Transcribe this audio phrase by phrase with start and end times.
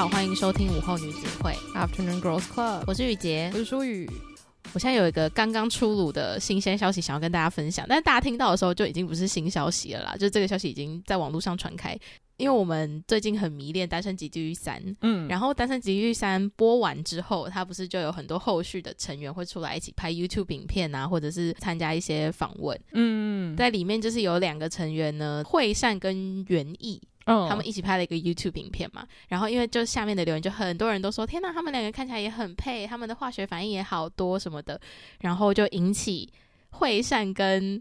[0.00, 1.52] 好，欢迎收听午后女子会。
[1.74, 4.10] Afternoon Girls Club，我是雨洁，我是舒雨。
[4.72, 11.94] 我现在有一个刚刚出炉的新鲜消息，想要跟大家分享，但是大家听到的时候就已经不是新消息了啦，就这个消息已经在网络上传开。
[12.38, 26.98] 因为我们最近很迷恋《单身即地狱三》，嗯，然后《单身即地狱三》播完之后，它不是就有很多后续的成员会出来一起拍 YouTube 影片啊，或者是参加一些访问，嗯，在里面就是有两个成员呢，惠善跟元义，
[27.30, 34.80] 嗯，他们一起拍了一个 YouTube 影片嘛，然后因为就下面的留言就很多人都说，天哪，他们两个看起来也很配，他们的化学反应也好多什么的，
[35.20, 36.28] 然后就引起
[36.70, 37.80] 惠善跟。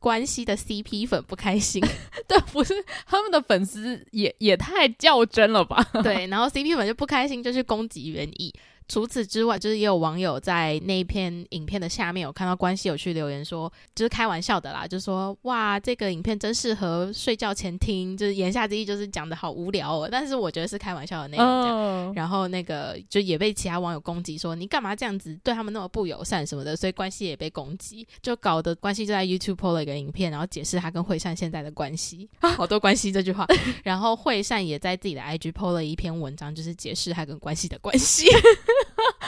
[0.00, 1.82] 关系的 CP 粉不开心，
[2.28, 2.74] 对，不是
[3.06, 5.82] 他们的粉丝也也太较真了吧？
[6.04, 8.52] 对，然后 CP 粉就不开心，就去攻击元义。
[8.86, 20.08] 除此之外，就是也有网友在那一篇影片的下面有看到关系有去留言说，就是开玩笑的啦，就说哇，这个影片真适合睡觉前听，就是言下之意就是讲的好无聊哦。
[20.10, 22.06] 但是我觉得是开玩笑的内容这样。
[22.06, 22.18] Oh.
[22.18, 33.46] 然后那个就也被其他网友攻击说，你干嘛这样子对他们那么不友善什么的，所以关系也被攻击，就搞得关系就在 YouTube PO 了一个影片，然后解释他跟惠善现在的关系，好多关系这句话。
[33.82, 38.26] 然后惠善也在自己的 IG PO 了一篇文章，就是解释他跟关系的关系。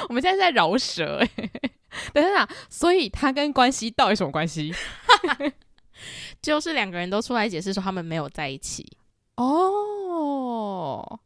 [0.08, 1.50] 我们现在在饶舌哎，
[2.12, 4.74] 等一下，所以他跟关系到底什么关系？
[6.42, 8.86] 就是两个人都出来解释说他们没有在一起
[9.36, 11.20] 哦。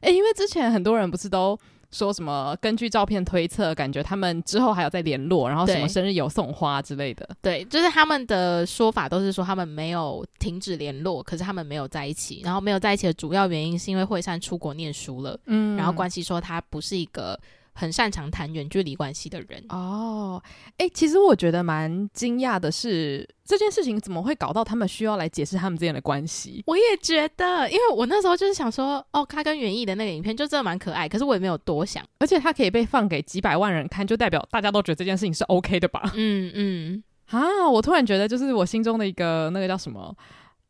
[0.00, 1.58] 哎，因为之前很多人不是都
[1.90, 7.28] 说什么根据照片推测，感觉他们之后还有在联络，然后什么生日有送花之类的。
[7.40, 12.42] 对，就是他们的说法都是说他们没有停止联络，可是他们没有在一起。
[12.44, 17.38] 然后没有在一起的主要原因是因为惠善出国念书了，嗯，然后关系说他不是一个。
[17.78, 20.42] 很擅长谈远距离关系的人哦，
[20.78, 26.64] 哎、欸，其实我觉得蛮惊讶的是，这件事情怎么会搞到他们需要来解释他们之间的关系？
[26.66, 36.10] 我也觉得，因为我那时候就是想说，哦，他跟园艺的那个影片就真的蛮可爱，可是我也没有多想，而且他可以被放给几百万人看，就代表大家都觉得这件事情是 OK 的吧？
[36.16, 40.12] 嗯嗯，啊，我突然觉得，就是我心中的一个那个叫什么？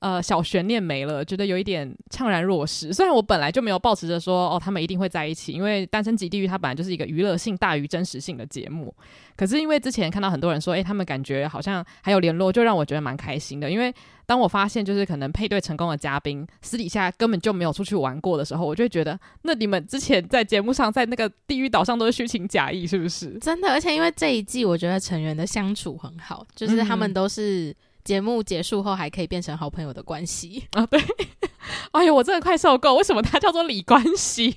[0.01, 2.93] 呃，小悬念没了，觉得有一点怅然若失。
[2.93, 8.95] 虽然我本来就没有抱持着说，哦，他们一定会在一起，因为《单身即地狱》它本来就是一个娱乐性大于真实性的节目。
[9.37, 13.69] 可是因为之前看到很多人说，诶，他们感觉好像还有联络，就让我觉得蛮开心的。
[13.69, 13.93] 因为
[14.25, 23.37] 当我发现就是可能配对成功的嘉宾私底下根本就没有出去玩过的时候，我就会觉得，那你们之前在节目上在那个地狱岛上都是虚情假意，是不是？
[23.41, 27.75] 真的，而且因为这一季我觉得成员的相处很好，就是他们都是。
[28.05, 30.85] 节目结束后还可以变成好朋友的关系啊！
[30.91, 31.01] 对，
[31.93, 32.95] 哎呦，我真的快受够！
[32.95, 34.55] 为什么他叫做李关系？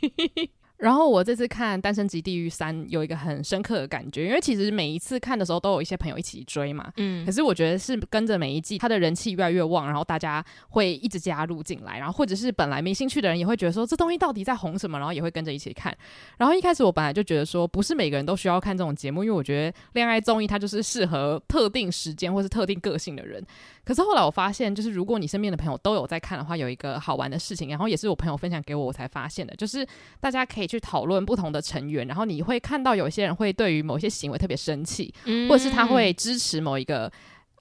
[0.82, 15.96] 然后我这次看《单身级地狱三》有一个很深刻的感觉，因为其实每一次看的时候都有一些朋友一起追嘛，嗯，可是我觉得是跟着每一季，他的人气越来越旺，然后大家会一直加入进来，然后或者是本来没兴趣的人也会觉得说这东西到底在红什么，然后也会跟着一起看。
[16.40, 23.46] 然后一开始我本来就觉得说不是每个人都需要看这种节目，因为我觉得恋爱综艺它就是适合特定时间或是特定个性的人。
[23.84, 29.86] 可是后来我发现，就是如果你身边的朋友都有在看的话，有一个好玩的事情，然后也是我朋友分享给我，我才发现的，就是
[30.20, 37.12] 大家可以去讨论不同的成员，然后你会看到有些人会对于某些行为特别生气，嗯，或者是他会支持某一个。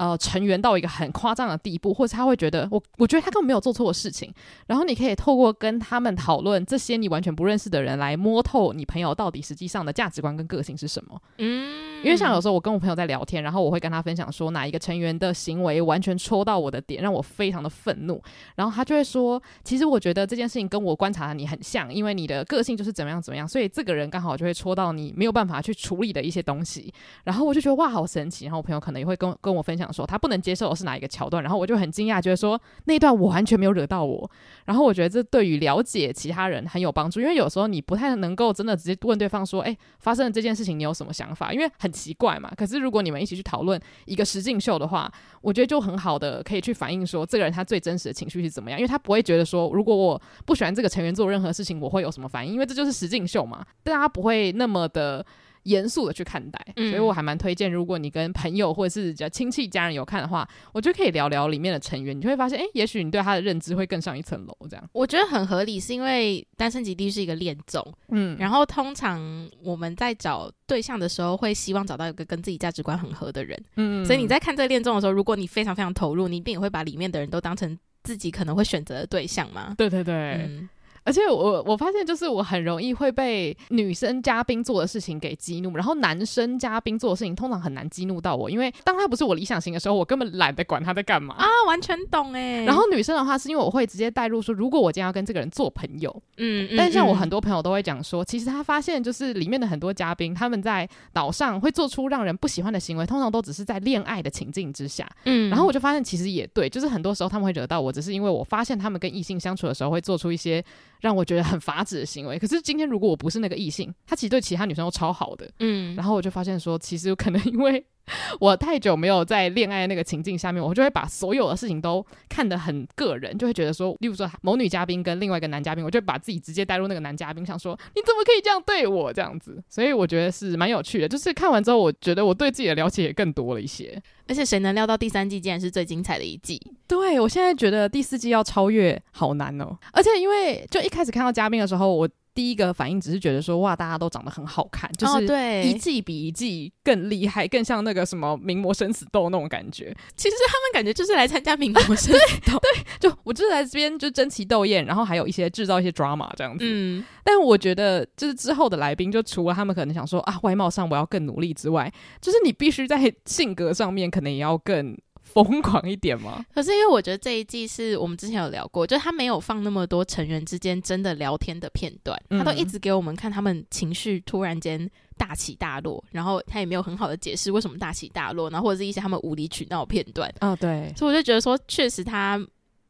[0.00, 4.32] 呃，成员到一个很夸张的地步，或者他会觉得我，我觉得他根本没有做错的事情。
[4.66, 11.20] 然后你可以透过跟他们讨论这些你完全不认识的人，来摸透你朋友到底实际上的价值观跟个性是什么。
[11.36, 18.20] 嗯，因为像有时候我跟我朋友在聊天，然后我会跟他分享说哪一个成员的行为完全戳到我的点，让我非常的愤怒。
[18.56, 26.92] 然后他就会说，其实我觉得这件事情跟我观察的你很像，因为你的个性就是怎么样怎么样，所以这个人刚好就会戳到你没有办法去处理的一些东西。
[27.24, 28.46] 然后我就觉得哇，好神奇。
[28.46, 29.90] 然后我朋友可能也会跟跟我分享。
[29.92, 34.30] 说他不能接受的是哪一个桥段，然后我就很惊讶，觉得说那一段我完全没有惹到我。
[34.64, 42.50] 然后我觉得这对于了解其他人很有帮助，因为有时候你不太能够真的直接问对方说：“哎，发生了这件事情，你有什么想法？”因为很奇怪嘛。
[42.56, 53.64] 可是如果你们一起去讨论一个实境秀的话，我觉得就很好的可以去反映说这个人他最真实的情绪是怎么样，因为他不会觉得说如果我不喜欢这个成员做任何事情，我会有什么反应，因为这就是实境秀嘛。
[53.82, 55.24] 大家不会那么的。
[55.64, 64.56] 严肃的去看待，所以我还蛮推荐，如果你跟朋友或者是亲戚家人有看的话，我觉得可以聊聊里面的成员，你就会发现，哎、欸，也许你对他的认知会更上一层楼。
[64.68, 69.20] 这样我觉得很合理，是因为《单身极地》是一个恋综，嗯，然后通常
[69.62, 79.74] 我们在找对象的时候，会希望找到一个跟自己价值观很合的人，嗯，所以你在看这个恋综的时候，如果你非常非常投入，你一定也会把里面的人都当成自己可能会选择的对象嘛。
[79.76, 80.14] 对对对。
[80.14, 80.68] 嗯
[81.04, 92.64] 而且我我发现，就是我很容易会被女生嘉宾做的事情给激怒，然后男生嘉宾做的事情通常很难激怒到我，因为当他不是我理想型的时候，我根本懒得管他在干嘛啊，完全懂哎。
[92.64, 110.62] 然后女生的话，是因为我会直接带入说，如果我今天要跟这个人做朋友，嗯，嗯，但像我很多朋友都会讲说，其实他发现就是里面的很多嘉宾，他们在岛上会做出让人不喜欢的行为，通常都只是在恋爱的情境之下，嗯，然后我就发现其实也对，就是很多时候他们会惹到我，只是因为我发现他们跟异性相处的时候会做出一些。
[111.00, 112.38] 让我觉得很法子的行为。
[112.38, 115.50] 可是今天如果我不是那个异性，他其实对其他女生都超好的。
[115.58, 117.84] 嗯，然后我就发现说，其实有可能因为
[118.40, 129.62] 我太久没有在恋爱那个情境下面，我就会把所有的事情都看得很个人，就会觉得说，例如说某女嘉宾跟另外一个男嘉宾，我就会把自己直接带入那个男嘉宾，想说你怎么可以这样对我这样子？
[129.68, 131.08] 所以我觉得是蛮有趣的。
[131.08, 134.00] 就是看完之后，我觉得我对自己的了解也更多了一些。
[134.28, 136.60] 而且谁能料到第三季竟然是最精彩的一季？
[136.86, 139.76] 对，我现在觉得第四季要超越好难哦。
[139.92, 149.94] 而且因为就一开始看到嘉宾的时候，我第一个反应只是觉得说哇，大家都长得很好看，就是对一季比一季更厉害，更像那个什么名模生死斗那种感觉。
[150.16, 156.64] 其实他们感觉就是来参加名模生死斗， 对，就我就是来这边就争奇斗艳，然后还有一些制造一些 drama 这样子。
[156.66, 164.96] 嗯，但我觉得就是之后的来宾，就除了他们可能想说啊，外貌上我要更努力之外，就是你必须在性格上面可能也要更。
[165.32, 166.44] 疯狂一点吗？
[166.54, 180.32] 可是因为我觉得这一季是我们之前有聊过，就是他没有放那么多成员之间真的聊天的片段，他都一直给我们看他们情绪突然间大起大落，然后他也没有很好的解释为什么大起大落，然后或者是一些他们无理取闹的片段。
[180.40, 182.40] 哦，对，所以我就觉得说，确实他。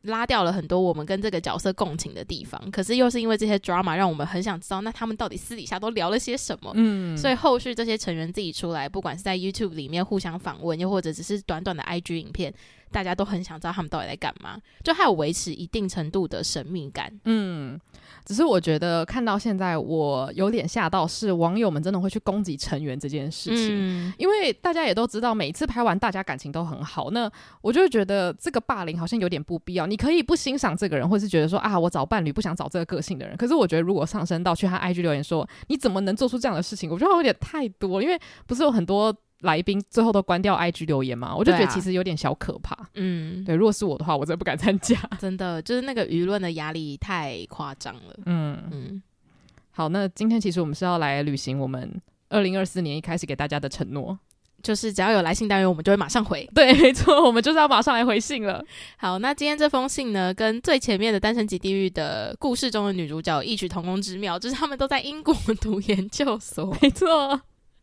[0.02, 6.73] 拉掉了很多我们跟这个角色共情的地方，可是又是因为这些 drama 让我们很想知道，那他们到底私底下都聊了些什么？
[6.75, 12.52] 嗯，所以后续这些成员自己出来，不管是在 YouTube 里面互相访问，又或者只是短短的 IG 影片。
[12.90, 17.12] 大家都很想知道他们到底在干嘛，就还有维持一定程度的神秘感。
[17.25, 17.81] 嗯，
[18.25, 23.69] 只是我觉得看到现在，我有点吓到，是网友们真的会去攻击成员这件事情。
[23.70, 27.31] 嗯，因为大家也都知道，每一次拍完大家感情都很好，那
[27.62, 29.86] 我就会觉得这个霸凌好像有点不必要。
[29.86, 33.36] 你可以不欣赏这个人，或是觉得说啊，我找伴侣不想找这个个性的人。
[33.36, 39.14] 可是我觉得如果上升到去他 IG 留言说你怎么能做出这样的事情，我觉得有点太多，因为不是有很多。
[39.40, 42.76] 来宾最后都关掉 IG 留言嘛，我就觉得其实有点小可怕。
[42.94, 44.96] 嗯，对，如果是我的话，我真的不敢参加。
[45.19, 48.14] 真的，就是那个舆论的压力太夸张了。
[48.26, 49.02] 嗯嗯。
[49.72, 51.90] 好，那今天其实我们是要来履行我们
[52.28, 54.19] 二零二四年一开始给大家的承诺，
[54.62, 56.46] 就是只要有来信单元，我们就会马上回。
[56.54, 58.62] 对， 没错，我们就是要马上来回信了。
[58.98, 66.76] 好，那今天这封信呢，跟最前面的《单身即地狱》的故事中的女主角异曲同工之妙，就是他们都在英国读研究所。
[66.82, 67.40] 没错。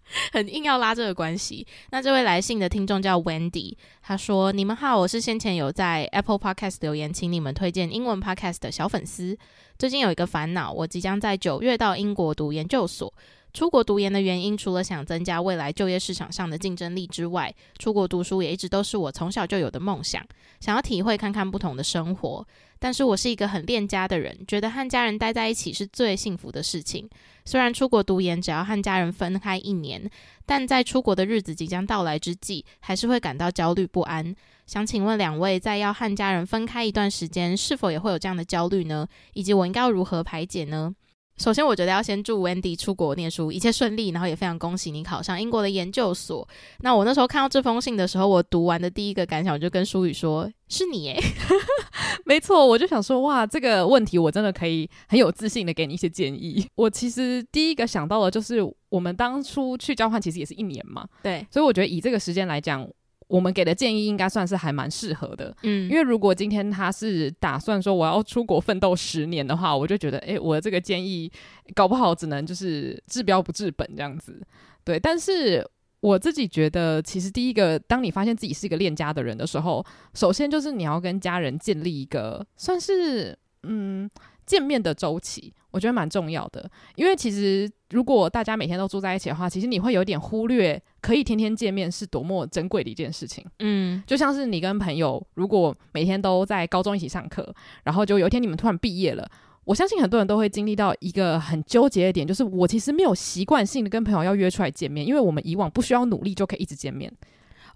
[0.31, 1.65] 很硬要拉这个关系。
[1.91, 9.37] 那这位来信的听众叫 Wendy，他说：“你们好，我是先前有在 Apple Podcast 留言，请你们推荐英文 Podcast 的小粉丝。
[9.77, 13.13] 最近有一个烦恼，我即将在九月到英国读研究所。
[13.57, 20.23] 出国读研的原因，除了想增加未来就业市场上的竞争力之外，出国读书也一直都是我从小就有的梦想，
[20.59, 27.09] 想要体会看看不同的生活。”但是我是一个很恋家的人，觉得和家人待在一起是最幸福的事情。
[27.45, 30.07] 虽然出国读研只要和家人分开一年，
[30.45, 34.35] 但在出国的日子即将到来之际，还是会感到焦虑不安。
[34.67, 39.07] 想请问两位，在要和家人分开一段时间，是否也会有这样的焦虑呢？
[39.33, 40.93] 以及我应该如何排解呢？
[41.37, 46.47] 首先，我觉得要先祝 Wendy 出国念书一切顺利，然后也非常恭喜你考上英国的研究所。
[46.79, 51.21] 那我那时候看到这封信的时候，我读完的第一个感想，我就跟舒宇说：“是你耶。
[52.25, 56.67] ”没错，我就想说，哇，这个问题我真的可以很有自信的给你一些建议。
[56.75, 62.87] 我其实第一个想到的就是，我们当初去交换其实也是一年嘛，对，所以我觉得以这个时间来讲。
[63.27, 71.29] 我们给的建议应该算是还蛮适合的，嗯，因为如果今天他是打算说我要出国奋斗十年的话，我就觉得，诶，我的这个建议
[71.75, 74.41] 搞不好只能就是治标不治本这样子，
[74.83, 74.97] 对。
[74.99, 75.65] 但是
[75.99, 84.09] 我自己觉得，其实第一个，当你发现自己是一个恋家的人的时候，首先就是你要跟家人建立一个算是嗯
[84.47, 85.53] 见面的周期。
[85.69, 93.45] 我觉得蛮重要的，因为其实如果大家每天都住在一起的话，其实你会有点忽略可以天天见面是多么珍贵的一件事情。
[93.59, 99.29] 嗯，就像是你跟朋友如果每天都在高中一起上课，然后就有一天你们突然毕业了，
[99.65, 107.13] 我相信很多人都会经历到一个很纠结的点，就是我其实没有习惯性的跟朋友要约出来见面，因为我们以往不需要努力就可以一直见面。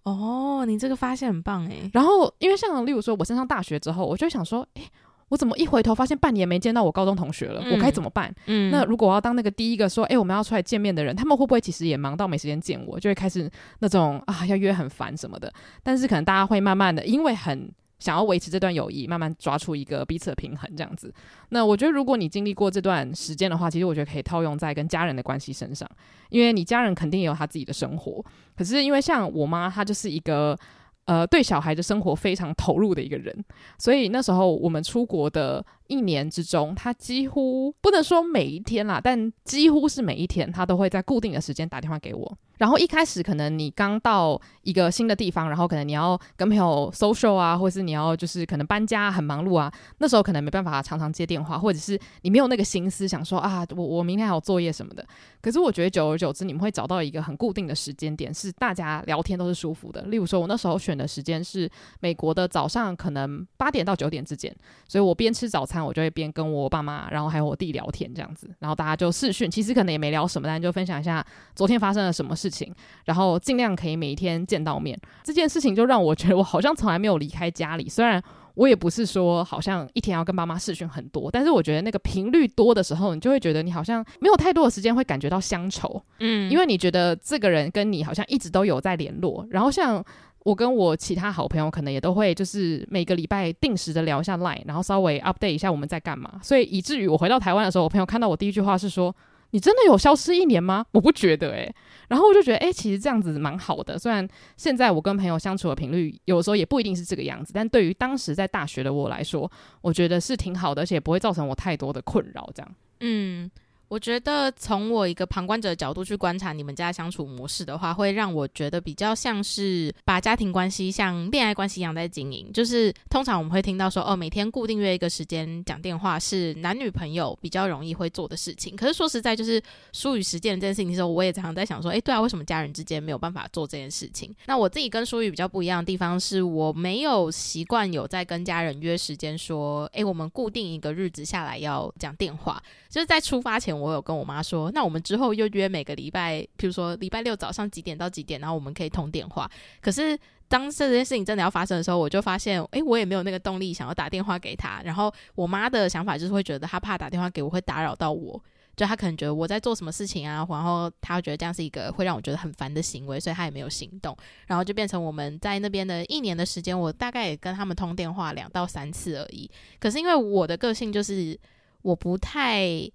[0.03, 1.87] 哦，你这个发现很棒诶。
[1.93, 4.89] 然后因为像例如说我升上大学之后，我就想说，诶。
[5.31, 7.61] 我怎么一回头发现半年没见到我高中同学了？
[7.63, 8.33] 嗯、我该怎么办？
[8.47, 12.99] 嗯，那如果我要当那个第一个说，哎、欸，我们要出来见面的人，他们会不会其实也忙到没时间见我？
[12.99, 15.51] 就会开始那种啊，要约很烦什么的。
[15.81, 21.13] 但是可能大家会慢慢的，因为很想要维持这段友谊，慢慢抓出一个彼此的平衡，这样子。
[21.47, 25.89] 那我觉得，如果你经历过这段时间的话，其实我觉得可以套用在跟家人的关系身上，
[26.29, 28.21] 因为你家人肯定也有他自己的生活。
[28.57, 30.59] 可是因为像我妈，她就是一个。
[31.05, 33.43] 呃，对小孩的生活非常投入的一个人，
[33.77, 42.37] 所以那时候我们出国的一年之中，他几乎不能说每一天啦，但几乎是每一天，他都会在固定的时间打电话给我。
[42.57, 55.03] 然后一开始可能你刚到一个新的地方，然后可能你要跟朋友 social 啊，或者是你要就是可能搬家很忙碌啊，那时候可能没办法常常接电话，或者是你没有那个心思想说啊，我我明天还有作业什么的。
[55.41, 60.03] 可是我觉得久而久之，你们会找到一个很固定的时间点，是大家聊天都是舒服的。
[60.03, 61.67] 例如说，我那时候选的时间是
[61.99, 64.55] 美国的早上，可能八点到九点之间，
[64.87, 72.73] 所以我边吃早餐，我就会边跟我爸妈，然后还有我弟聊天这样子，然后大家就视讯，其实可能也没聊什么，但就分享一下昨天发生了什么事情，
[73.05, 74.99] 然后尽量可以每一天见到面。
[75.23, 78.23] 这件事情就让我觉得我好像从来没有离开家里，虽然。
[78.53, 89.47] 我也不是说好像一天要跟爸妈视讯很多，但是我觉得那个频率多的时候，你就会觉得你好像没有太多的时间会感觉到乡愁，嗯，因为你觉得这个人跟你好像一直都有在联络。
[89.49, 90.03] 然后像
[90.43, 96.39] 我跟我其他好朋友，可能也都会就是每个礼拜定时的聊一下 Line，然后稍微 update 一下我们在干嘛。
[96.43, 99.15] 所以以至于我回到台湾的时候，我朋友看到我第一句话是说。
[99.53, 100.85] 你真的有消失一年吗？
[100.93, 101.75] 我不觉得诶、
[102.07, 103.99] 然后我就觉得，诶、其实这样子蛮好的。
[103.99, 112.49] 虽然现在我跟朋友相处的频率有时候也不一定是这个样子，但对于当时在大学的我来说，我觉得是挺好的，而且不会造成我太多的困扰。
[112.55, 113.51] 这样，嗯。
[113.91, 122.49] 我觉得从我一个旁观者的角度去观察你们家相处模式的话，会让我觉得比较像是把家庭关系像恋爱关系一样在经营。
[122.53, 128.77] 就是通常我们会听到说，哦，每天固定约一个时间讲电话是男女朋友比较容易会做的事情。
[128.77, 134.33] 可是说实在，就是疏于实践这件事情的时候，我也常常在想说，诶，对啊，为什么家人之间没有办法做这件事情？
[134.45, 142.63] 那我自己跟书宇比较不一样的地方是，我没有习惯有在跟家人约时间说，诶，我们固定一个日子下来要讲电话。
[142.89, 149.49] 就是在出发前，我有跟我妈说，那我们之后又约每个礼拜，譬如说礼拜六早上几点到几点，然后我们可以通电话。
[149.81, 154.81] 可是当这件事情真的要发生的时候，我就发现，诶，我也没有那个动力想要打电话给她。
[154.83, 158.41] 然后我妈的想法就是会觉得她怕打电话给我会打扰到我，
[158.75, 164.15] 就她可能觉得我在做什么事情啊，然后她觉得这样是一个会让我觉得很烦的行为，所以她也没有行动。
[164.47, 169.49] 然后就变成我们在那边的一年的时间，我大概也跟他们通电话两到三次而已。
[169.79, 171.37] 可是因为我的个性就是。
[171.83, 172.87] 我不太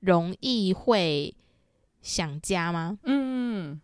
[0.00, 1.34] 容易会
[2.02, 2.98] 想家吗？
[3.04, 3.80] 嗯，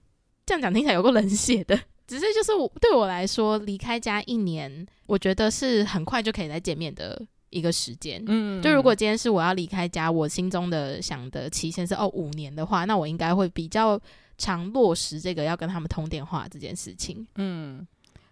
[0.47, 8.23] 这样讲听起来有个冷血的， 只是就是我对我来说，离开家一年，我觉得是很快就可以再见面的一个时间。
[8.27, 14.01] 嗯，就如果今天是我要离开家，我心中的想的期限是哦五年的话，那我应该会比较
[14.39, 17.27] 常落实这个要跟他们通电话这件事情。
[17.37, 17.87] 嗯，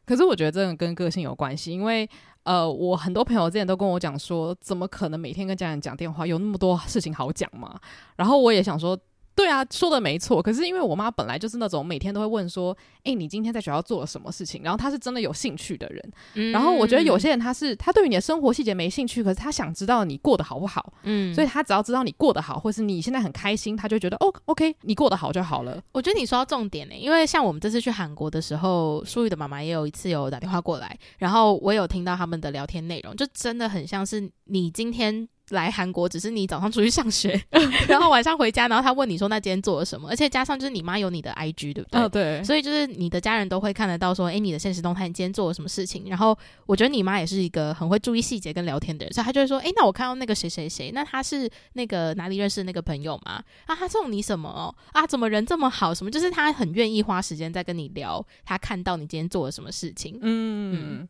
[0.07, 2.09] 可是我觉得这个跟个性有关系，因为。
[2.43, 7.79] 呃，我很多朋友之前都跟我讲说，怎么可能每天跟家人讲电话，有那么多事情好讲吗？
[8.17, 8.99] 然后我也想说。
[9.41, 10.43] 对啊，说的没错。
[10.43, 16.13] 可是因为我妈本来就是那种每天都会问说：“哎，你今天在学校做了什么事情？”然后她是真的有兴趣的人。
[16.35, 20.93] 嗯、然后我觉得有些人他是他对于你的生活细节没兴趣，可是他想知道你过得好不好。
[21.05, 25.83] 嗯，所以他只要知道你过得好，或是你现在很开心，他就觉得哦，OK，你过得好就好了。
[25.93, 35.27] 我觉得你说到重点呢，因为像我们这次去韩国的时候，淑玉的妈妈也有一次有打电话过来，然后我有听到他们的聊天内容，就真的很像是你今天。
[35.51, 37.41] 来韩国只是你早上出去上学，
[37.89, 42.01] 然后晚上回家，然后他问你说那今天做了什么，而且加上就是你妈有你的 IG 对不对？
[42.01, 46.05] 哦，对，所以就是你的家人都会看得到说，哎，你的现实动态，你今天做了什么事情？
[46.09, 53.43] 然后我觉得你妈也是一个很会注意细节跟聊天的人，所以她就会说，哎，那我看到那个谁谁谁，那他是那个哪里认识的那个朋友吗？
[53.67, 54.75] 啊，他送你什么哦？
[54.93, 55.95] 啊，怎么人这么好？
[55.95, 56.11] 什么？
[56.11, 60.19] 就是他很愿意花时间在跟你聊，他看到你今天做了什么事情。
[60.23, 61.01] 嗯。
[61.01, 61.09] 嗯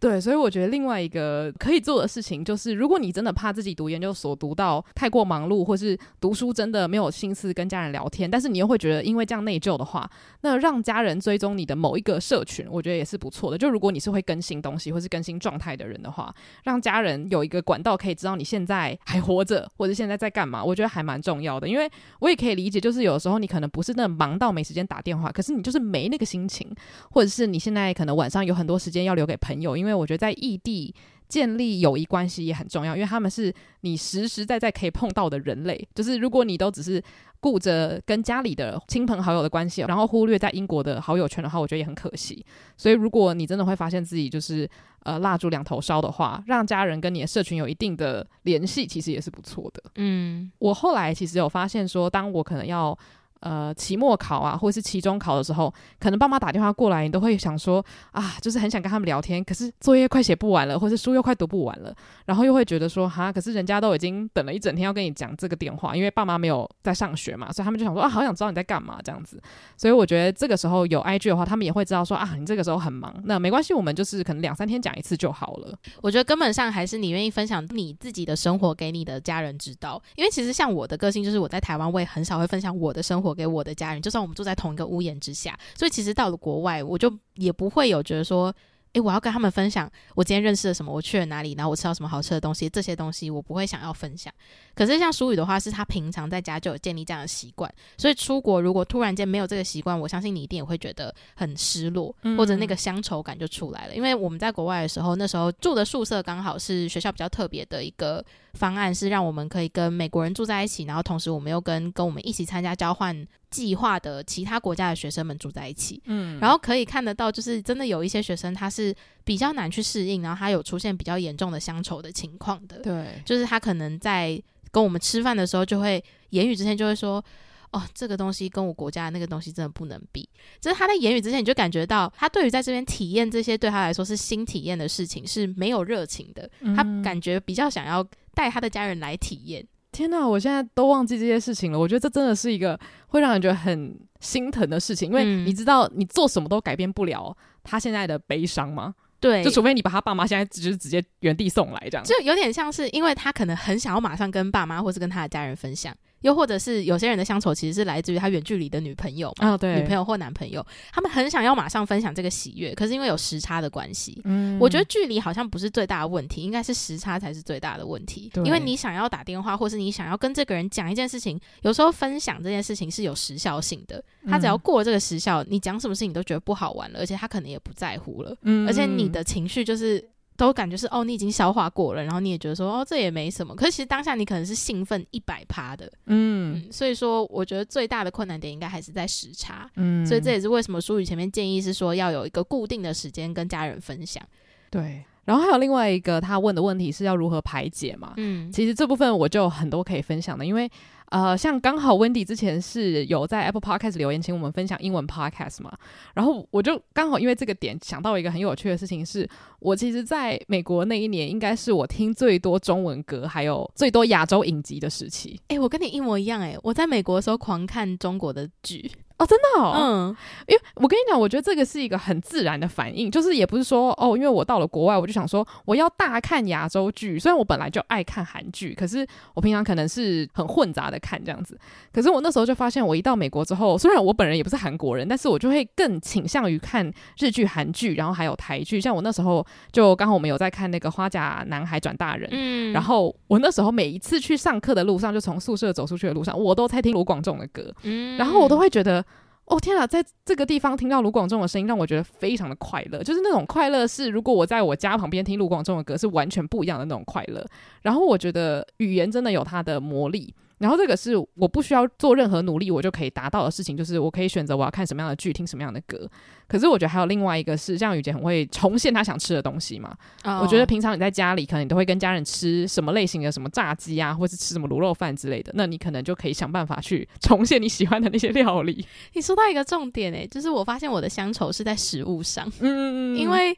[0.00, 10.08] 对，所以我觉得另外一个可以做的事情就是，如果你真的怕自己读研究所读到太过忙碌，或是读书真的没有心思跟家人聊天，但是你又会觉得因为这样内疚的话，
[10.42, 13.58] 那让家人追踪你的某一个社群，我觉得也是不错的。
[13.58, 21.68] 就如果你是会更新东西或是更新状态的人的话，让家人有一个管道可以知道你现在还活着，或者现在在干嘛，我觉得还蛮重要的。
[21.68, 21.90] 因为
[22.20, 26.72] 我也可以理解，就是有时候你可能不是那忙到没时间打电话，可是你就是没那个心情，
[27.10, 29.87] 或者是你现在可能晚上有很多时间要留给朋友，因为。
[29.88, 30.94] 因为我觉得在异地
[31.28, 35.88] 建立友谊关系也很重要，因为他们是你实实在在可以碰到的人类。
[35.94, 37.02] 就是如果你都只是
[37.40, 42.44] 顾着跟家里的亲朋好友的关系，然后忽略在英国的好友圈的话，我觉得也很可惜。
[42.76, 44.68] 所以如果你真的会发现自己就是
[45.04, 49.82] 呃蜡烛两头烧的话，让家人跟你的社群有一定的联系，其实也是不错的。
[49.96, 52.98] 嗯，我后来其实有发现说，当我可能要。
[53.40, 61.94] 呃，期末考啊，或者是期中考的时候，可能爸妈打电话过来，你都会想说啊，就是很想跟他们聊天，可是作业快写不完了，或是书又快读不完了，
[62.26, 69.40] 然后又会觉得说哈，可是人家都已经等了一整天要跟你讲这个电话，因为爸妈没有在上学嘛，所以他们就想说啊，好想知道你在干嘛这样子。
[69.76, 75.78] 所以我觉得这个时候有 IG 的话，他们也会知道说啊，你这个时候很忙，那没关系，我们就是可能两三天讲一次就好了。
[76.02, 84.02] 我觉得根本上还是你愿意分享你自己的生活给你的家人知道，因为其实像我的个性，就是我在台湾，我也很少会分享我的生活给我的家人。
[84.02, 88.54] 就算我们住在同一个屋檐之下，所以其实到了国外，我就也不会有觉得说。
[88.94, 94.32] 诶，我要跟他们分享我今天认识了什么，我去了哪里，然后我吃到什么好吃的东西，这些东西我不会想要分享。
[94.74, 103.92] 可是像舒宇的话，是他平常在家就有建立这样的习惯，所以出国如果突然间没有这个习惯，我相信你一定也会觉得很失落，或者那个乡愁感就出来了。
[103.92, 103.96] 嗯。
[103.96, 108.24] 因为我们在国外的时候，那时候住的宿舍刚好是学校比较特别的一个
[108.58, 124.38] 方案，是让我们可以跟美国人住在一起，然后同时我们又跟跟我们一起参加交换计划的其他国家的学生们住在一起，嗯，然后可以看得到，就是真的有一些学生他是比较难去适应，然后他有出现比较严重的乡愁的情况的，对，就是他可能在
[124.70, 127.24] 跟我们吃饭的时候，就会言语之间就会说，
[127.72, 130.28] 哦，这个东西跟我国家的那个东西真的不能比，
[130.60, 138.02] 就是他在言语之间你就感觉到他对于在这边体验这些对他来说是新体验的事情是没有热情的，他感觉比较想要
[138.34, 139.66] 带他的家人来体验。
[139.90, 141.78] 天呐，我现在都忘记这些事情了。
[141.78, 148.94] 我觉得这真的是一个会让人觉得很心疼的事情，因为你知道，你做什么都改变不了他现在的悲伤吗？
[149.18, 155.92] 对，就除非你把他爸妈现在就是直接原地送来这样，就有点像是因为他可能很想要马上跟爸妈或是跟他的家人分享。
[156.22, 168.30] 又或者是有些人的乡愁其实是来自于他远距离的女朋友嘛，哦，对，女朋友或男朋友，他们很想要马上分享这个喜悦，可是因为有时差的关系，嗯，我觉得距离好像不是最大的问题，应该是时差才是最大的问题。
[168.44, 180.04] 因为你想要打电话，或是你想要跟这个人讲一件事情，有时候分享这件事情是有时效性的，他只要过了这个时效，你讲什么事情都觉得不好玩了，而且他可能也不在乎了，嗯，而且你的情绪就是。
[180.38, 183.56] 都感觉是哦，你已经消化过了，然后你也觉得说哦，这也没什么。
[183.56, 194.22] 可是其实当下你可能是兴奋一百趴的，嗯，嗯，所以说我觉得最大的困难点应该还是在时差，嗯，所以这也是为什么书宇前面建议是说要有一个固定的时间跟家人分享，
[194.70, 195.04] 对。
[195.24, 200.70] 然后还有另外一个他问的问题是要如何排解嘛，嗯，其实这部分我就有很多可以分享的，因为。
[201.10, 205.72] 呃，像刚好 Wendy 之前是有在 Apple Podcast 留言，请我们分享英文 Podcast 嘛，
[206.14, 215.40] 然后我就刚好因为这个点想到一个很有趣的事情是，是我其实在美国那一年，应该是我听最多中文歌，还有最多亚洲影集的时期。
[215.48, 218.90] 诶，我跟你一模一样诶，我在美国的时候狂看中国的剧。
[219.18, 229.04] 哦，真的哦，嗯，因为我跟你讲，我觉得这个是一个很自然的反应，就是也不是说哦，因为我到了国外，我就想说我要大看亚洲剧，虽然我本来就爱看韩剧，可是
[229.34, 231.58] 我平常可能是很混杂的看这样子。
[231.92, 238.80] 可是我那时候就发现，我一到美国之后，虽然我本人也不是韩国人，但是我就会更倾向于看日剧、韩剧，然后还有台剧。
[238.80, 249.04] 像我那时候就刚好我们有在看那个《花甲男孩转大人》，嗯，然后我那时候每一次去上课的路上，就从宿舍走出去的路上，我都在听卢广仲的歌，嗯，然后我都会觉得。
[249.48, 253.02] 哦天啊，在这个地方听到卢广仲的声音，让我觉得非常的快乐。
[253.02, 257.44] 就是那种快乐，是如果我在我家旁边听卢广仲的歌，是完全不一样的那种快乐。
[257.82, 260.34] 然后我觉得语言真的有它的魔力。
[260.58, 266.08] 然后这个是我不需要做任何努力，我就可以达到的事情，就是我可以选择我要看什么样的剧，听什么样的歌。
[266.48, 269.96] 可是我觉得还有另外一个是，像雨姐很会重现她想吃的东西嘛。
[270.24, 270.42] Oh.
[270.42, 278.84] 我觉得平常你在家里，可能你都会跟家人吃什么类型的什么炸鸡啊，或是吃什么卤肉饭之类的，那你可能就可以想办法去重现你喜欢的那些料理。
[279.14, 283.56] 你说到一个重点诶，就是我发现我的乡愁是在食物上，嗯，因为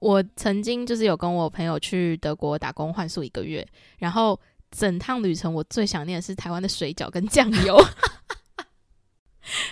[0.00, 3.64] 我曾经就是有跟我朋友去德国打工换宿一个月，
[3.98, 4.38] 然后。
[4.76, 7.78] 整趟旅程，我最想念的是台湾的水饺跟酱油。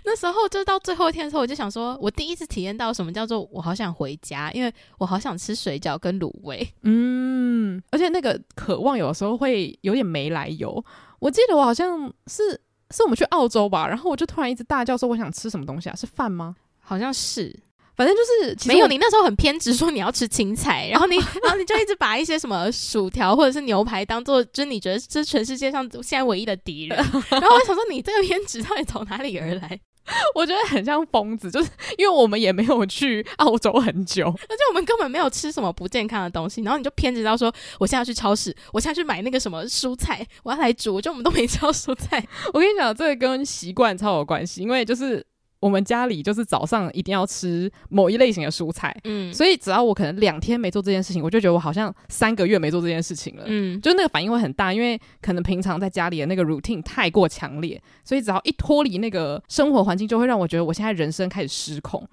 [0.04, 6.68] 那时候就到最后一天的时候，我就想说，我第一次体验到什么叫做我好想回家，因为我好想吃水饺跟卤味。
[6.82, 10.84] 嗯，而且那个渴望有时候会有点没来由。
[11.18, 12.60] 我记得我好像是
[12.90, 15.94] 是我们去澳洲吧，然后我就突然一直大叫说我想吃什么东西啊？
[15.94, 16.56] 是饭吗？
[16.80, 17.58] 好像是。
[18.00, 26.96] 反正就是没有，你那时候很偏执，说你要吃青菜，然后你， 然后你就一直把一些什么薯条或者是牛排当做，就是你觉得这是全世界上现在唯一的敌人。
[27.28, 29.78] 然后我想说，你这个偏执到底从哪里而来？
[30.34, 42.26] 我觉得很像疯子，就是因为我们也没有去澳洲很久，而且我们根本没有吃什么不健康的东西，然后你就偏执到说，我现在要去超市，我现在去买那个什么蔬菜，我要来煮，就我们都没吃到蔬菜。
[42.54, 45.22] 我跟你讲，这个跟习惯超有关系，因为就是。
[45.60, 62.06] 我们家里就是早上一定要吃某一类型的蔬菜，嗯，所以只要我可能两天没做这件事情，我就觉得我好像三个月没做这件事情了，嗯，就那个反应会很大，因为可能平常在家里的那个 routine 太过强烈，所以只要一脱离那个生活环境，就会让我觉得我现在人生开始失控。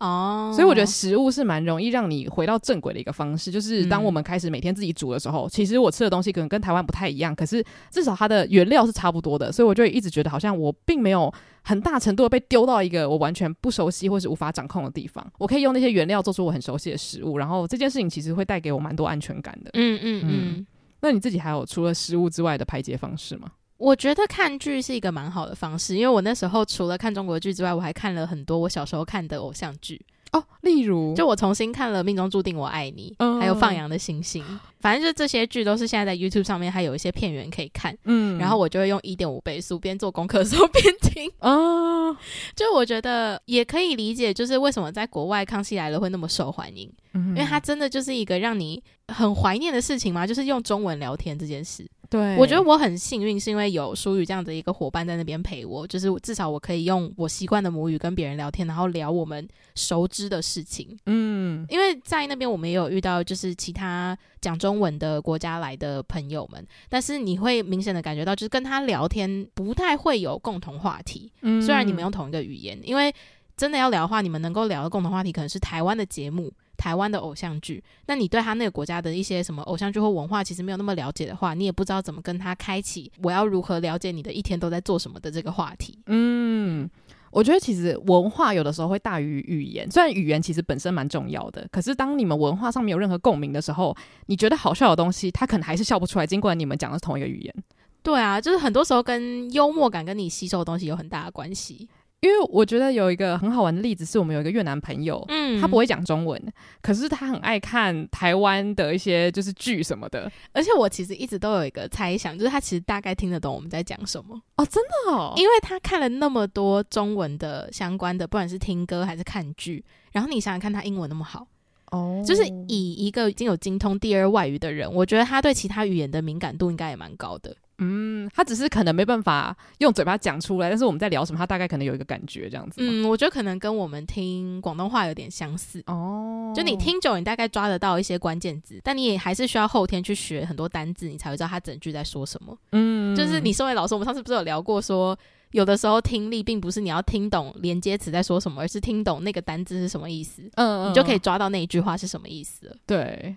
[0.00, 3.50] 哦，所以我觉得食物是蛮容易让你回到正轨的一个方式。
[3.50, 11.32] 就是当我们开始每天自己煮的时候，嗯、其实我吃的东西可能跟台湾不太一样，可是至少它的原料是差不多的，所以我就一直觉得好像我并没有
[11.62, 15.24] 很大程度的被丢到一个我完全不熟悉或是无法掌控的地方。
[15.38, 19.70] 我可以用那些原料做出我很熟悉的食物，然后这件事情其实会带给我蛮多安全感的。
[19.74, 20.66] 嗯嗯嗯，嗯。
[21.00, 23.50] 那你自己还有除了食物之外的排解方式吗？
[23.76, 30.00] 我觉得看剧是一个蛮好的方式，因为我那时候除了看中国剧之外，我还看了很多我小时候看的偶像剧。
[30.32, 34.42] 哦，例如，就我重新看了《命中注定我爱你》，嗯，还有《放羊的星星》，
[34.80, 42.16] 反正就这些剧都是现在在 YouTube 上面还有一些片源可以看，嗯，然后我就会用一点五倍速边做功课的时候 边听，哦，
[42.56, 48.82] 就我觉得也可以理解，就是为什么在国外《康熙来了》会那么受欢迎，嗯，因为它真的就是一个让你
[49.14, 51.88] 很怀念的事情嘛，就是用中文聊天这件事。
[52.14, 60.96] 对，我觉得我很幸运，是因为有舒语这样的一个伙伴在那边陪我，就是至少我可以用我习惯的母语跟别人聊天，然后聊我们熟知的事情。
[61.06, 71.32] 嗯，因为在那边我们也有遇到就是其他讲中文的国家来的朋友们，但是你会明显的感觉到，就是跟他聊天不太会有共同话题。
[71.42, 73.12] 嗯，虽然你们用同一个语言，因为
[73.56, 76.52] 真的要聊的话，你们能够聊的共同话题可能是台湾的节目。
[76.76, 85.98] 台湾的偶像剧，那你对他那个国家的一些什么偶像剧或文化其实没有那么了解的话，你也不知道怎么跟他开启我要如何了解你的一天都在做什么的这个话题。
[86.06, 86.88] 嗯，
[87.30, 97.54] 我觉得其实文化有的时候会大于语言，虽然语言其实本身蛮重要的，可是当你们文化上面有任何共鸣的时候，你觉得好笑的东西，他可能还是笑不出来，尽管你们讲的是同一个语言。
[98.02, 101.88] 对啊，就是很多时候跟幽默感跟你吸收的东西有很大的关系。
[102.24, 106.42] 因为我觉得有一个很好玩的例子，是我们有一个越南朋友，嗯，他不会讲中文，
[106.80, 114.40] 可是他很爱看台湾的一些就是剧什么的，而且我其实一直都有一个猜想，就是他其实大概听得懂我们在讲什么。
[114.56, 121.46] 哦，真的哦，因为他看了那么多中文的相关的，不管是听歌还是看剧，然后你想想看他英文那么好。
[121.90, 127.54] 哦，就是以一个已经有精通第二外语的人，我觉得他对其他语言的敏感度应该也蛮高的。
[127.78, 132.76] 嗯，他只是可能没办法用嘴巴讲出来，但是我们在聊什么，他大概可能有一个感觉这样子。
[132.78, 136.52] 嗯，我觉得可能跟我们听广东话有点相似哦。
[136.54, 142.56] 就你听久，你大概抓得到一些关键字，但你也还是需要后天去学很多单字，你才会知道他整句在说什么。
[142.72, 145.18] 嗯，就是你身为老师，我们上次不是有聊过说，
[145.50, 150.42] 有的时候听力并不是你要听懂连接词在说什么，而是听懂那个单字是什么意思。
[150.54, 152.76] 嗯，嗯，你就可以抓到那一句话是什么意思了。
[152.86, 153.34] 对，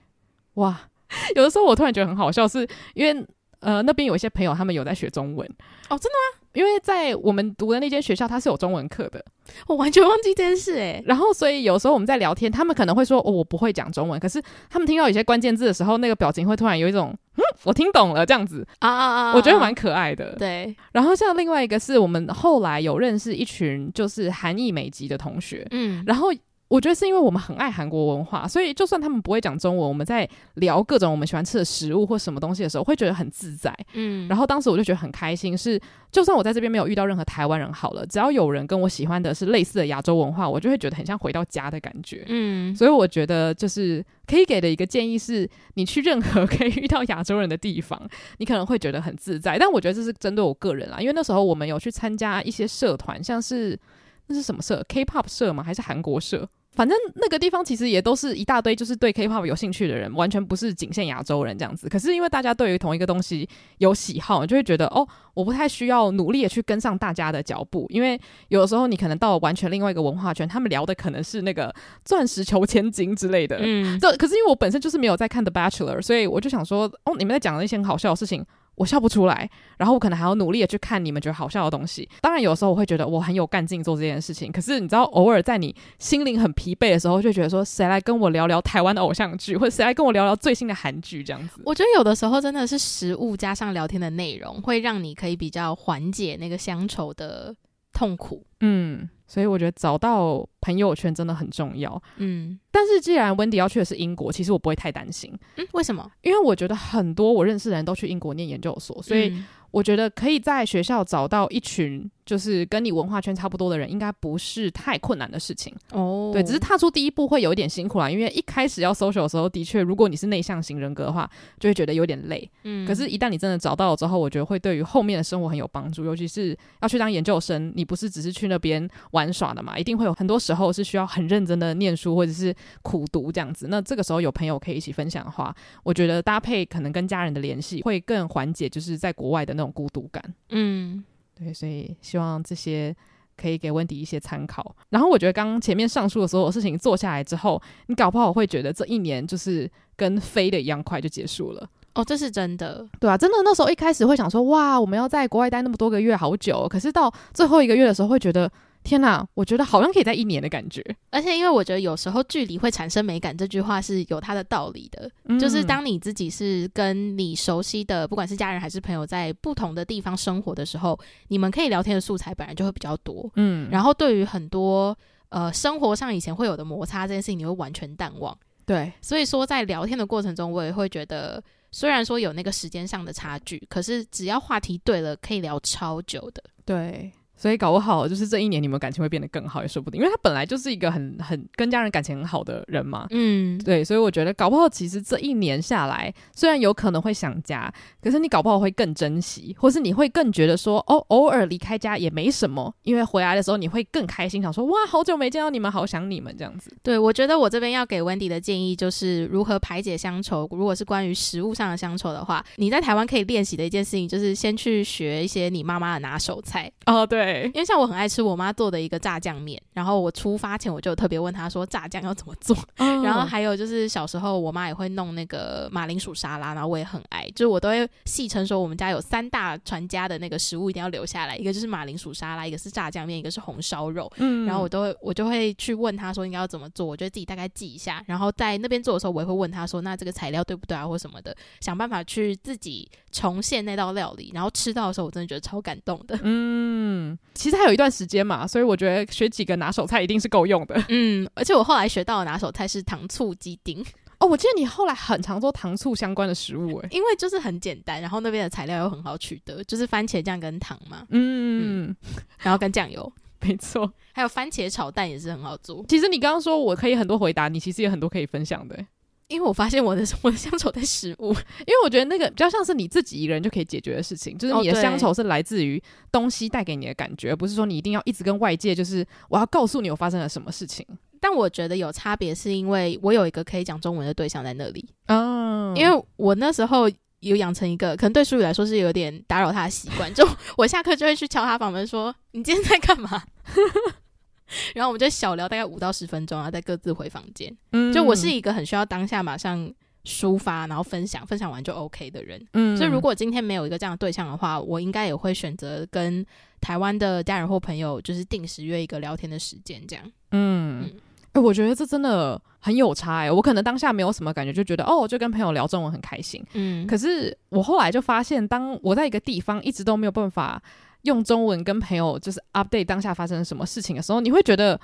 [0.54, 0.80] 哇，
[1.36, 3.26] 有的时候我突然觉得很好笑，是因为。
[3.60, 5.48] 呃，那边有一些朋友，他们有在学中文
[5.90, 6.44] 哦，真的吗？
[6.54, 9.24] 因为在我们读的那间学校，它是有中文课的，
[9.68, 11.04] 我完全忘记这件事诶。
[11.06, 19.34] 然后，所以有时候我们在聊天，他们可能会说：“哦，我不会讲中文。”可是他们听到有些关键字的时候，那个表情会突然有一种“嗯，我听懂了”这样子啊啊啊！
[19.36, 20.36] 我觉得蛮可爱的。
[20.40, 20.76] 对。
[20.94, 26.30] 然后像另外一个是我们后来有认识一群就是韩裔美籍的同学，嗯，然后。
[26.68, 33.74] 我觉得是因为我们很爱韩国文化，所以就算他们不会讲中文，我们在聊各种我们喜欢吃的食物或什么东西的时候，会觉得很自在。
[33.94, 35.80] 嗯，然后当时我就觉得很开心，是
[36.12, 42.26] 就算我在这边没有遇到任何台湾人，好了，只要有人跟我喜欢的是类似的亚洲文化，我就会觉得很像回到家的感觉。
[42.28, 47.98] 嗯，所以我觉得就是可以给的一个建议是，你去任何可以遇到亚洲人的地方，
[48.40, 49.58] 你可能会觉得很自在。
[49.58, 53.80] 但我觉得这是针对我个人啦，因为那时候我们有去参加一些社团，像是
[54.28, 55.64] 那是什么社？K-pop 社吗？
[55.64, 56.48] 还是韩国社？
[56.78, 61.90] 反正那个地方其实也都是一大堆，就是对 K-pop 有兴趣的人，完全不是仅限亚洲人这样子。
[61.90, 71.74] 可是因为大家对于同一个东西有喜好，就会觉得哦，我不太需要努力的去跟上大家的脚步，因为有的时候你可能到了完全另外一个文化圈，他们聊的可能是那个
[72.06, 73.58] 钻石求千金之类的。
[73.60, 78.46] 嗯，这可是因为我本身就是没有在看 The Bachelor，所以我就想说，哦，你们在讲的一些很好笑的事情。
[78.78, 82.08] 我笑不出来，然后我可能还要努力的去看你们觉得好笑的东西。
[82.22, 84.52] 当然，有时候我会觉得我很有干劲做这件事情。
[84.52, 91.62] 可是你知道，偶尔在你心灵很疲惫的时候，就觉得说，谁来跟我聊聊台湾的偶像剧，或者谁来跟我聊聊最新的韩剧这样子。
[91.66, 97.56] 我觉得有的时候真的是食物加上聊天的内容，会让你可以比较缓解那个乡愁的
[97.92, 98.46] 痛苦。
[98.62, 99.10] 嗯。
[99.30, 102.02] 所以我觉得找到朋友圈真的很重要。
[102.18, 105.34] 嗯，但是既然温迪要去的是英国，其实我不会太担心。
[105.56, 106.12] 嗯，为什么？
[106.22, 109.34] 因为我觉得很多我认识的人都去英国念研究所，所以
[109.72, 116.30] 我觉得可以在学校找到一群就是跟你文化圈差不多的人，应该不是太困难的事情哦。
[116.34, 122.52] 对，只是踏出第一步会有一点辛苦啦，因为一开始要 social 的时候，的确，如果你是内向型人格的话，就会觉得有点累。
[122.64, 133.68] 嗯，可是，一旦你真的找到了之后，我觉得会对于后面的生活很有帮助，尤其是要去当研究生，你不是只是去那边玩耍的嘛，一定会有很多时候是需要很认真的念书或者是苦读这样子。
[133.70, 140.22] 那这个时候有朋友可以一起分享的话，我觉得搭配可能跟家人的联系会更缓解，就是在国外的那种孤独感。
[140.50, 141.04] 嗯。
[141.38, 142.96] 对，所以希望这些
[143.36, 144.76] 可以给温迪一些参考。
[144.90, 151.70] 然后我觉得刚刚前面上述的所有事情做下来之后，你搞不好会觉得这一年就是跟飞的一样快就结束了。
[151.94, 156.68] 哦，这是真的，对啊，真的那时候一开始会想说，哇，我们要在国外待那么多个月，好久。
[156.68, 158.52] 可是到最后一个月的时候，会觉得。
[158.88, 165.12] 天呐，我觉得好像可以在一年的感觉，而且因为我觉得有时候距离会产生美感，这句话是有它的道理的。
[165.26, 170.98] 嗯、就是当你自己是跟你熟悉的，不管是家人还是朋友，在不同的地方生活的时候，
[171.28, 173.30] 你们可以聊天的素材本来就会比较多。
[173.36, 174.98] 嗯，然后对于很多
[175.30, 178.38] 呃生活上以前会有的摩擦这件事情，你会完全淡忘。
[178.66, 186.42] 对，所以说在聊天的过程中，我也会觉得，虽然说有那个时间上的差距，可是只要话题对了，可以聊超久的。
[186.64, 187.12] 对。
[187.38, 193.06] 所以搞不好就是这一年你们感情会变得更好也说不定，因为他本来就是一个很很跟家人感情很好的人嘛。
[193.12, 197.72] 嗯，对，所以我觉得搞不好其实这一年下来，虽然有可能会想家，
[198.02, 206.76] 可是你搞不好会更珍惜，或是你会更觉得说，哦，偶尔离开家也没什么，因为回来的时候你会更开心，想说哇，好久没见到你们，好想你们这样子。
[206.82, 210.48] 对，我觉得我这边要给 Wendy 的建议就是如何排解乡愁。
[210.52, 216.72] 如果是关于食物上的乡愁的话，你在台湾可以练习的一件事情就是先去学一些你妈妈的拿手菜。
[216.86, 218.08] 哦，对，因为像我很爱。
[218.08, 246.87] 吃我妈做的一个炸酱面，然后我出发前我就特别问她说炸酱要怎么做，哦、 然后还有就是小时候我妈也会弄那个马铃薯沙拉，然后我也很爱，就是我都会戏称说我们家有三大传家的那个食物一定要留下来，一个就是马铃薯沙拉，一个是炸酱面，一个是红烧肉，嗯，然后我都会我就会去问她说应该要怎么做，我觉得自己大概记一下，然后在那边做的时候我也会问她说那这个材料对不对啊或什么的，想办法去自己重现那道料理，然后吃到的时候我真的觉得超感动的，嗯，
[247.34, 250.82] 其实还有一段时间嘛，所以我觉得学几个拿手菜一定是够用的。
[250.90, 253.86] 嗯，而且我后来学到的拿手菜是糖醋鸡丁。
[254.20, 261.06] 哦，我记得你后来很常做糖醋相关的食物，诶，因为就是很简单，然后那边的材料又很好取得，就是番茄酱跟糖嘛。
[261.10, 261.96] 嗯，嗯，
[262.40, 265.86] 然后跟酱油，没错，还有番茄炒蛋也是很好做。
[265.88, 268.84] 其实你刚刚说我可以很多回答，你其实也很多可以分享的。
[269.28, 280.86] 因为我发现我的 我的乡愁在食物，因为我觉得那个比较像是你自己一个人就可以解决的事情，就是你的乡愁是来自于东西带给你的感觉，而不是说你一定要一直跟外界，就是我要告诉你我发生了什么事情。
[281.20, 284.88] 但我觉得有差别，是因为我有一个可以讲中文的对象在那里。
[285.08, 286.90] 嗯，因为我那时候
[287.22, 293.24] 有养成一个可能对淑宇来说是有点打扰他的习惯， 就我下课就会去敲他房门说：“你今天在干嘛？”
[294.76, 297.56] 然后我们就小聊大概五到十分钟，然后再各自回房间。
[297.72, 299.72] 嗯，就我是一个很需要当下马上
[300.06, 302.42] 抒发，然后分享，分享完就 OK 的人。
[302.54, 306.26] 嗯，所以如果今天没有一个这样的对象的话，我应该也会选择跟
[306.62, 310.06] 台湾的家人或朋友，就是定时约一个聊天的时间，这样。
[310.32, 311.02] 嗯，哎、嗯
[311.34, 313.32] 欸，我觉得这真的很有差哎、欸。
[313.32, 316.42] 我可能当下没有什么感觉，就觉得哦，就跟朋友聊中文很开心。
[316.54, 320.62] 嗯，可是我后来就发现，当我在一个地方一直都没有办法。
[321.08, 324.80] 用中文跟朋友就是 update 当下发生了什么事情的时候，你会觉得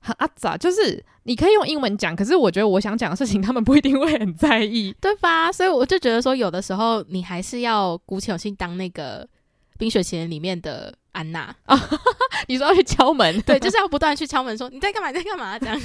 [0.00, 0.56] 很阿杂。
[0.56, 5.50] 就是你可以用英文讲，可是我觉得我想讲的事情，他们不一定会很在意， 对吧？
[5.52, 9.24] 所以我就觉得说，有的时候你还是要鼓起勇气当那个
[9.78, 11.78] 《冰雪奇缘》里面的安娜啊。
[12.48, 15.10] 你说要去敲门，对， 就是要不断去敲门，说你在干嘛？
[15.10, 15.58] 你在干嘛？
[15.58, 15.80] 这样。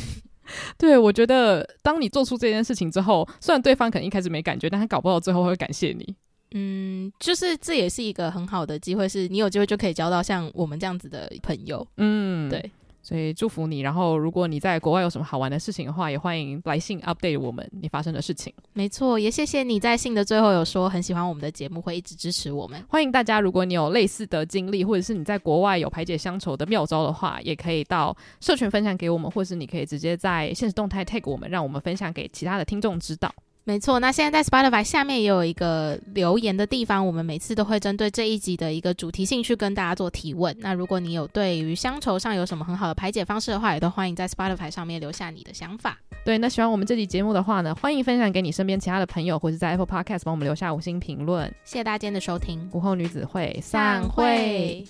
[0.78, 6.16] 对，我觉得当你做出这件事情之后，虽然对方可能一开始没感觉，但他搞不好最后会感谢你。
[6.52, 11.86] 嗯，就是这也是一个很好的机会，是你有机会就可以交到像我们这样子的朋友。
[11.98, 12.72] 嗯，对，
[13.04, 13.82] 所以祝福你。
[13.82, 18.52] 然后，如果你在国外有什么好玩的事情的话，也欢迎来信 update 我们你发生的事情。
[18.74, 22.84] 没错，也谢谢你在信的最后有说很喜欢我们的节目，会一直支持我们。
[22.90, 33.34] 欢迎大家，如果你有类似的经历，或者是你在国外有排解乡愁的妙招的话，也可以到社群分享给我们，或是你可以直接在现实动态 tag 我们，让我们分享给其他的听众知道。
[33.70, 40.58] 没错，那现在在 Spotify 下面也有一个留言的地方，我们每次都会针对这一集的一个主题性去跟大家做提问。
[40.60, 46.00] 那如果你有对于乡愁上有什么很好的排解方式的话，也都欢迎在 Spotify 上面留下你的想法。
[46.26, 51.46] 对，那喜欢我们这集节目的话呢，欢迎分享给你身边其他的朋友，或是在 Apple Podcast 帮我们留下五星评论。
[51.64, 54.84] 谢谢大家今天的收听，午后女子会散会。